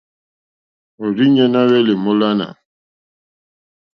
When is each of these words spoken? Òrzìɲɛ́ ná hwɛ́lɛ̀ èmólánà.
Òrzìɲɛ́ 1.03 1.47
ná 1.53 1.59
hwɛ́lɛ̀ 1.67 1.95
èmólánà. 1.97 2.47